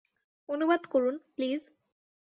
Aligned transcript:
অনুবাদ 0.49 0.81
করুন, 0.85 1.15
প্লিজ। 1.35 1.61